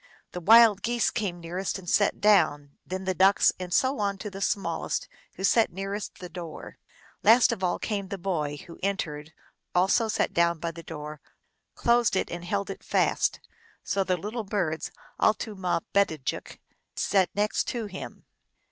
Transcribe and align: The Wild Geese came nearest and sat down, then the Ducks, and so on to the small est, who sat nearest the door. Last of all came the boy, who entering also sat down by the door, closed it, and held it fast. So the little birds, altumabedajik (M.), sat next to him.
The 0.31 0.41
Wild 0.41 0.81
Geese 0.81 1.11
came 1.11 1.39
nearest 1.39 1.77
and 1.77 1.87
sat 1.87 2.19
down, 2.19 2.71
then 2.83 3.03
the 3.03 3.13
Ducks, 3.13 3.53
and 3.59 3.71
so 3.71 3.99
on 3.99 4.17
to 4.17 4.31
the 4.31 4.41
small 4.41 4.83
est, 4.83 5.07
who 5.35 5.43
sat 5.43 5.71
nearest 5.71 6.17
the 6.17 6.27
door. 6.27 6.79
Last 7.21 7.51
of 7.51 7.63
all 7.63 7.77
came 7.77 8.07
the 8.07 8.17
boy, 8.17 8.57
who 8.65 8.79
entering 8.81 9.27
also 9.75 10.07
sat 10.07 10.33
down 10.33 10.57
by 10.57 10.71
the 10.71 10.81
door, 10.81 11.21
closed 11.75 12.15
it, 12.15 12.31
and 12.31 12.43
held 12.43 12.71
it 12.71 12.83
fast. 12.83 13.41
So 13.83 14.03
the 14.03 14.17
little 14.17 14.43
birds, 14.43 14.89
altumabedajik 15.19 16.53
(M.), 16.53 16.57
sat 16.95 17.29
next 17.35 17.65
to 17.67 17.85
him. 17.85 18.25